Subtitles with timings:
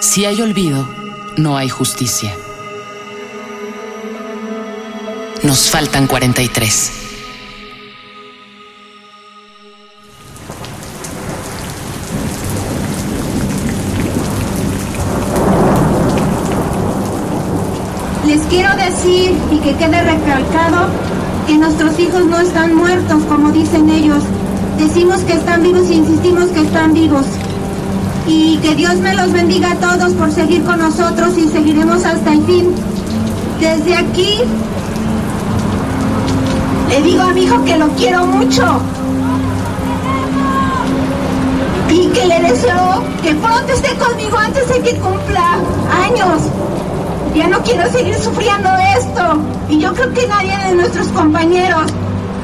[0.00, 0.88] Si hay olvido,
[1.36, 2.32] no hay justicia.
[5.42, 6.92] Nos faltan 43.
[18.24, 20.86] Les quiero decir y que quede recalcado
[21.48, 24.22] que nuestros hijos no están muertos como dicen ellos.
[24.78, 27.26] Decimos que están vivos y insistimos que están vivos
[28.28, 32.32] y que Dios me los bendiga a todos por seguir con nosotros y seguiremos hasta
[32.32, 32.74] el fin.
[33.58, 34.40] Desde aquí
[36.90, 38.80] le digo a mi hijo que lo quiero mucho
[41.90, 45.58] y que le deseo que pronto esté conmigo antes de que cumpla
[46.04, 46.42] años.
[47.34, 48.68] Ya no quiero seguir sufriendo
[48.98, 49.38] esto
[49.70, 51.90] y yo creo que nadie de nuestros compañeros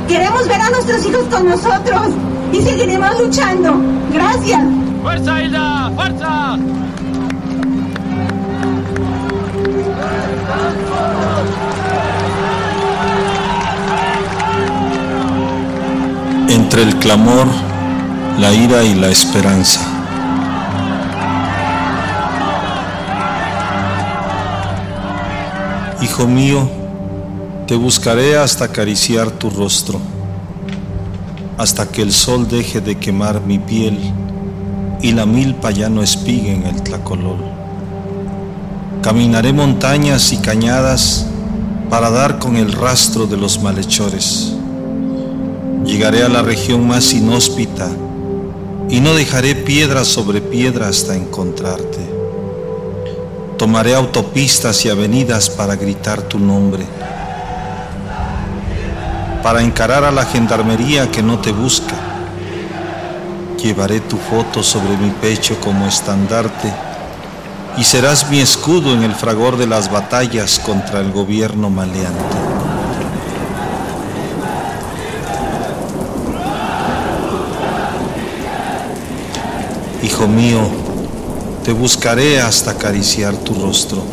[0.09, 2.09] queremos ver a nuestros hijos con nosotros
[2.53, 3.75] y seguiremos luchando.
[4.13, 4.63] Gracias.
[5.05, 5.93] ¡Fuerza, Hilda!
[5.95, 6.59] ¡Fuerza!
[16.49, 17.47] Entre el clamor,
[18.39, 19.81] la ira y la esperanza.
[26.01, 26.67] Hijo mío,
[27.67, 30.01] te buscaré hasta acariciar tu rostro,
[31.59, 34.24] hasta que el sol deje de quemar mi piel
[35.05, 37.37] y la milpa ya no espigue en el tlacolol.
[39.03, 41.27] Caminaré montañas y cañadas
[41.91, 44.55] para dar con el rastro de los malhechores.
[45.85, 47.87] Llegaré a la región más inhóspita
[48.89, 51.99] y no dejaré piedra sobre piedra hasta encontrarte.
[53.59, 56.87] Tomaré autopistas y avenidas para gritar tu nombre,
[59.43, 62.04] para encarar a la gendarmería que no te busca
[63.65, 66.71] Llevaré tu foto sobre mi pecho como estandarte
[67.79, 72.37] y serás mi escudo en el fragor de las batallas contra el gobierno maleante.
[80.03, 80.61] Hijo mío,
[81.65, 84.05] te buscaré hasta acariciar tu rostro.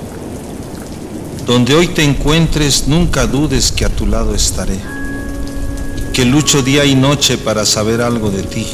[1.45, 4.79] Donde hoy te encuentres, nunca dudes que a tu lado estaré,
[6.13, 8.65] que lucho día y noche para saber algo de ti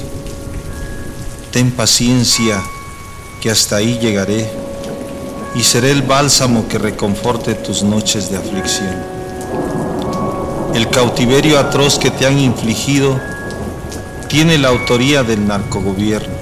[1.57, 2.61] ten paciencia,
[3.41, 4.47] que hasta ahí llegaré,
[5.55, 8.95] y seré el bálsamo que reconforte tus noches de aflicción.
[10.75, 13.19] El cautiverio atroz que te han infligido
[14.27, 16.35] tiene la autoría del narcogobierno,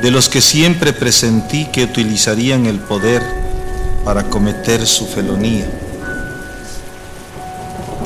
[0.00, 3.22] de los que siempre presentí que utilizarían el poder
[4.06, 5.70] para cometer su felonía.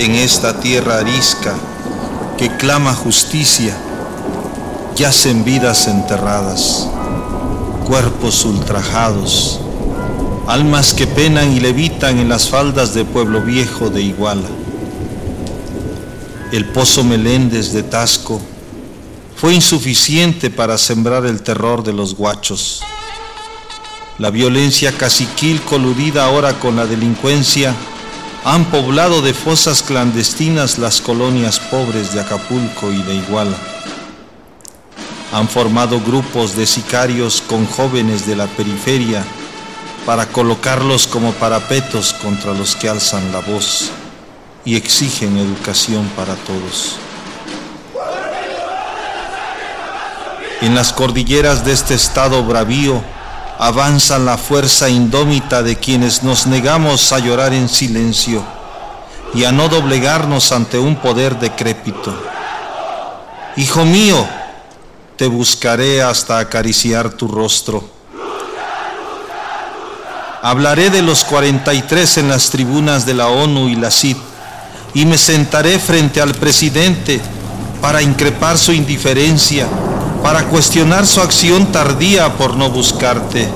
[0.00, 1.54] En esta tierra arisca
[2.36, 3.76] que clama justicia,
[4.96, 6.88] yacen vidas enterradas,
[7.86, 9.60] cuerpos ultrajados,
[10.46, 14.48] almas que penan y levitan en las faldas de Pueblo Viejo de Iguala.
[16.52, 18.40] El pozo Meléndez de Tasco
[19.36, 22.82] fue insuficiente para sembrar el terror de los guachos.
[24.18, 27.74] La violencia caciquil coludida ahora con la delincuencia
[28.44, 33.69] han poblado de fosas clandestinas las colonias pobres de Acapulco y de Iguala
[35.32, 39.24] han formado grupos de sicarios con jóvenes de la periferia
[40.04, 43.90] para colocarlos como parapetos contra los que alzan la voz
[44.64, 46.96] y exigen educación para todos.
[50.62, 53.02] En las cordilleras de este estado bravío
[53.58, 58.42] avanza la fuerza indómita de quienes nos negamos a llorar en silencio
[59.32, 62.12] y a no doblegarnos ante un poder decrépito.
[63.56, 64.26] Hijo mío,
[65.20, 67.84] te buscaré hasta acariciar tu rostro.
[70.40, 74.16] Hablaré de los 43 en las tribunas de la ONU y la CID
[74.94, 77.20] y me sentaré frente al presidente
[77.82, 79.68] para increpar su indiferencia,
[80.22, 83.46] para cuestionar su acción tardía por no buscarte.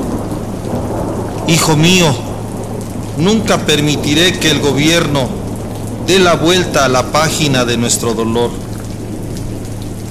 [1.48, 2.14] Hijo mío,
[3.16, 5.30] nunca permitiré que el gobierno
[6.06, 8.63] dé la vuelta a la página de nuestro dolor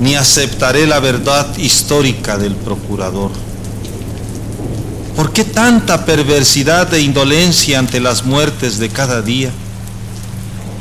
[0.04, 3.32] ni aceptaré la verdad histórica del procurador.
[5.16, 9.50] ¿Por qué tanta perversidad e indolencia ante las muertes de cada día?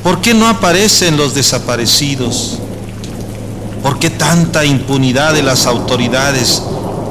[0.02, 2.58] ¿Por qué no aparecen los desaparecidos?
[3.80, 6.60] ¿Por qué tanta impunidad de las autoridades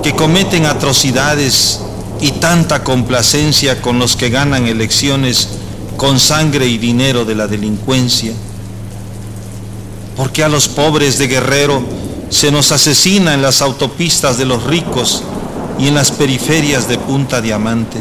[0.03, 1.79] que cometen atrocidades
[2.19, 5.47] y tanta complacencia con los que ganan elecciones
[5.95, 8.33] con sangre y dinero de la delincuencia?
[10.17, 12.00] ¿Por qué a los pobres de Guerrero
[12.31, 15.21] se nos asesina en las autopistas de los ricos
[15.77, 17.99] y en las periferias de Punta Diamante?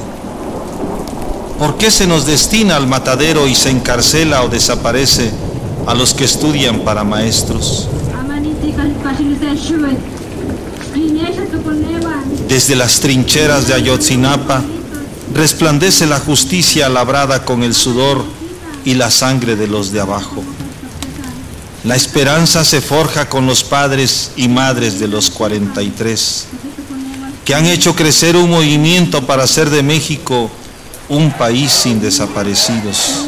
[1.58, 5.32] ¿Por qué se nos destina al matadero y se encarcela o desaparece
[5.86, 7.88] a los que estudian para maestros?
[12.48, 14.62] Desde las trincheras de Ayotzinapa
[15.34, 18.24] resplandece la justicia labrada con el sudor
[18.84, 20.42] y la sangre de los de abajo.
[21.82, 26.44] La esperanza se forja con los padres y madres de los 43,
[27.44, 30.50] que han hecho crecer un movimiento para hacer de México
[31.08, 33.26] un país sin desaparecidos.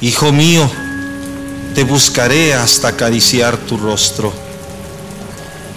[0.00, 0.68] Hijo mío,
[1.76, 4.32] te buscaré hasta acariciar tu rostro.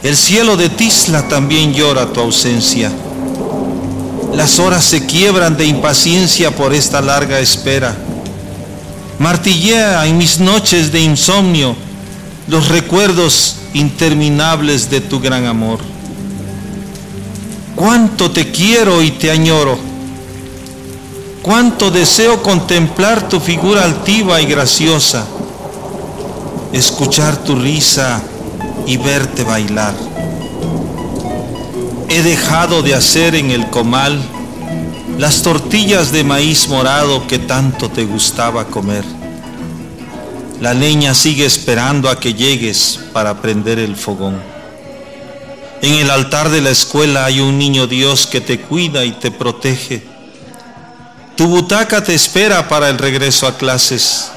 [0.02, 2.92] El cielo de Tisla también llora tu ausencia.
[4.34, 7.96] Las horas se quiebran de impaciencia por esta larga espera.
[9.20, 11.76] Martillea en mis noches de insomnio
[12.48, 15.80] los recuerdos interminables de tu gran amor.
[17.76, 19.78] Cuánto te quiero y te añoro.
[21.42, 25.26] Cuánto deseo contemplar tu figura altiva y graciosa,
[26.74, 28.22] escuchar tu risa
[28.86, 29.94] y verte bailar.
[32.10, 34.20] He dejado de hacer en el comal
[35.18, 39.06] las tortillas de maíz morado que tanto te gustaba comer.
[40.60, 44.42] La leña sigue esperando a que llegues para prender el fogón.
[45.82, 49.32] En el altar de la escuela hay un niño Dios que te cuida y te
[49.32, 50.06] protege.
[51.38, 54.32] Tu butaca te espera para el regreso a clases.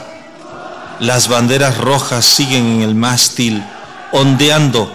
[1.00, 3.64] Las banderas rojas siguen en el mástil
[4.12, 4.92] ondeando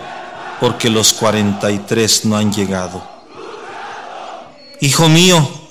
[0.60, 3.04] porque los 43 no han llegado.
[4.82, 5.63] Hijo mío,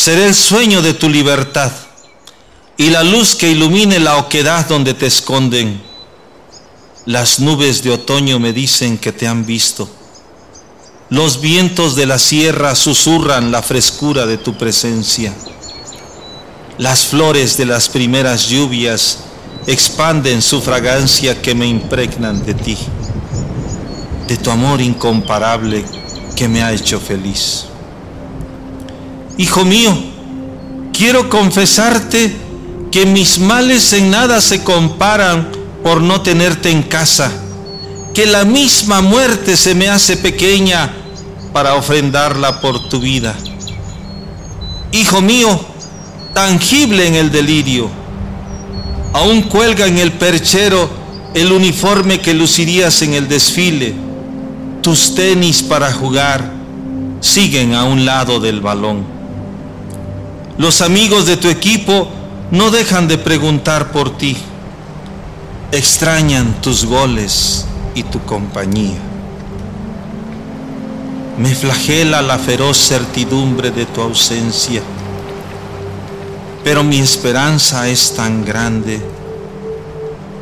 [0.00, 1.70] seré el sueño de tu libertad
[2.78, 5.78] y la luz que ilumine la oquedad donde te esconden.
[7.04, 9.90] Las nubes de otoño me dicen que te han visto.
[11.10, 15.34] Los vientos de la sierra susurran la frescura de tu presencia.
[16.78, 19.18] Las flores de las primeras lluvias
[19.66, 22.78] expanden su fragancia que me impregnan de ti,
[24.28, 25.84] de tu amor incomparable
[26.36, 27.69] que me ha hecho feliz.
[29.40, 29.96] Hijo mío,
[30.92, 32.36] quiero confesarte
[32.92, 35.48] que mis males en nada se comparan
[35.82, 37.32] por no tenerte en casa,
[38.12, 40.92] que la misma muerte se me hace pequeña
[41.54, 43.34] para ofrendarla por tu vida.
[44.92, 45.58] Hijo mío,
[46.34, 47.88] tangible en el delirio,
[49.14, 50.90] Aún cuelga en el perchero
[51.32, 53.94] el uniforme que lucirías en el desfile.
[54.82, 56.52] Tus tenis para jugar
[57.20, 59.19] siguen a un lado del balón.
[60.60, 62.06] Los amigos de tu equipo
[62.50, 64.36] no dejan de preguntar por ti.
[65.72, 67.64] Extrañan tus goles
[67.94, 68.98] y tu compañía.
[71.38, 74.82] Me flagela la feroz certidumbre de tu ausencia
[76.62, 79.00] pero mi esperanza es tan grande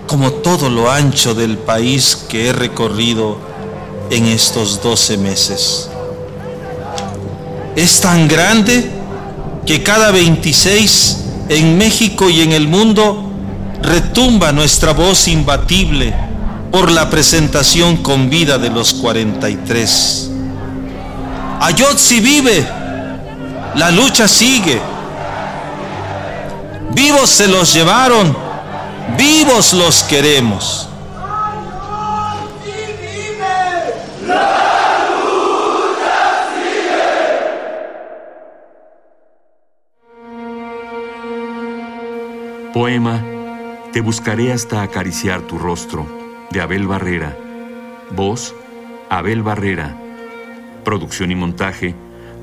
[0.06, 3.38] como todo lo ancho del país que he recorrido
[4.10, 5.88] en estos 12 meses.
[7.76, 8.90] Es tan grande
[9.68, 13.30] que cada 26 en México y en el mundo
[13.82, 16.14] retumba nuestra voz imbatible
[16.72, 20.30] por la presentación con vida de los 43.
[21.60, 22.66] Ayotzi vive,
[23.74, 24.80] la lucha sigue.
[26.94, 28.34] Vivos se los llevaron,
[29.18, 30.87] vivos los queremos.
[42.72, 43.24] Poema
[43.92, 46.06] Te buscaré hasta acariciar tu rostro,
[46.50, 47.34] de Abel Barrera.
[48.10, 48.54] Voz,
[49.08, 49.96] Abel Barrera.
[50.84, 51.94] Producción y montaje,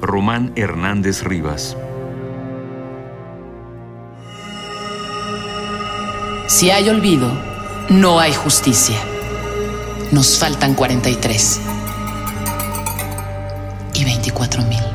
[0.02, 1.78] Román Hernández Rivas.
[6.48, 7.32] Si hay olvido,
[7.90, 8.98] no hay justicia.
[10.12, 11.62] Nos faltan 43
[13.94, 14.95] y 24 mil.